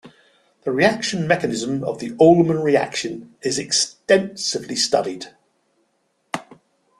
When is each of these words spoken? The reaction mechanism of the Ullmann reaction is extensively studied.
The 0.63 0.71
reaction 0.71 1.27
mechanism 1.27 1.83
of 1.83 1.99
the 1.99 2.09
Ullmann 2.19 2.59
reaction 2.63 3.35
is 3.43 3.59
extensively 3.59 4.75
studied. 4.75 5.27